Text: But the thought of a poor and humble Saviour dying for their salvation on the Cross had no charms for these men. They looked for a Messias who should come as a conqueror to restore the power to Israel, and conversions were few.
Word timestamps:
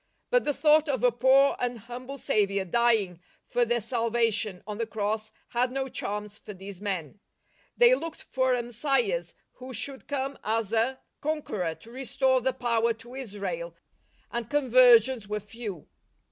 But 0.31 0.45
the 0.45 0.53
thought 0.55 0.89
of 0.89 1.03
a 1.03 1.11
poor 1.11 1.55
and 1.59 1.77
humble 1.77 2.17
Saviour 2.17 2.65
dying 2.65 3.21
for 3.45 3.63
their 3.65 3.79
salvation 3.79 4.63
on 4.65 4.79
the 4.79 4.87
Cross 4.87 5.31
had 5.49 5.71
no 5.71 5.87
charms 5.87 6.39
for 6.39 6.55
these 6.55 6.81
men. 6.81 7.19
They 7.77 7.93
looked 7.93 8.23
for 8.23 8.55
a 8.55 8.63
Messias 8.63 9.35
who 9.57 9.75
should 9.75 10.07
come 10.07 10.39
as 10.43 10.73
a 10.73 10.99
conqueror 11.21 11.75
to 11.75 11.91
restore 11.91 12.41
the 12.41 12.51
power 12.51 12.93
to 12.93 13.13
Israel, 13.13 13.75
and 14.31 14.49
conversions 14.49 15.27
were 15.27 15.39
few. 15.39 15.87